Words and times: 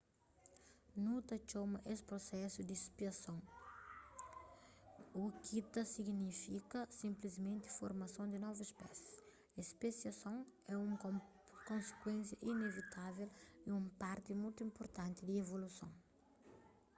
nu 1.03 1.13
ta 1.27 1.35
txoma 1.47 1.77
es 1.93 1.99
prusesu 2.09 2.61
di 2.69 2.75
spesiason 2.87 3.39
u 5.21 5.23
ki 5.45 5.57
ta 5.73 5.81
signifika 5.95 6.79
sinplismenti 6.99 7.67
formason 7.77 8.27
di 8.31 8.37
novus 8.45 8.69
spésis 8.73 9.13
spesiason 9.71 10.37
é 10.73 10.75
un 10.85 10.93
konsikuénsia 11.69 12.43
inevitavel 12.51 13.29
y 13.67 13.69
un 13.79 13.85
parti 14.01 14.31
mutu 14.41 14.59
inpurtanti 14.67 15.21
di 15.25 15.33
evoluson 15.43 15.91